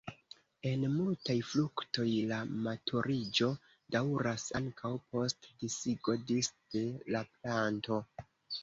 [0.69, 3.51] En multaj fruktoj la maturiĝo
[3.97, 8.07] daŭras ankaŭ post disigo disde la planto.